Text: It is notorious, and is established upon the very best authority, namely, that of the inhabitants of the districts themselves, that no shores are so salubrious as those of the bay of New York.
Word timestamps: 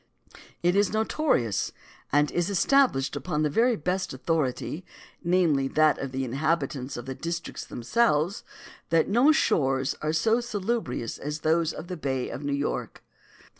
It 0.63 0.75
is 0.75 0.91
notorious, 0.91 1.71
and 2.11 2.31
is 2.31 2.49
established 2.49 3.15
upon 3.15 3.43
the 3.43 3.51
very 3.51 3.75
best 3.75 4.15
authority, 4.15 4.83
namely, 5.23 5.67
that 5.67 5.99
of 5.99 6.11
the 6.11 6.25
inhabitants 6.25 6.97
of 6.97 7.05
the 7.05 7.13
districts 7.13 7.65
themselves, 7.65 8.43
that 8.89 9.07
no 9.07 9.31
shores 9.31 9.95
are 10.01 10.11
so 10.11 10.39
salubrious 10.41 11.19
as 11.19 11.41
those 11.41 11.71
of 11.71 11.85
the 11.85 11.97
bay 11.97 12.29
of 12.31 12.43
New 12.43 12.51
York. 12.55 13.03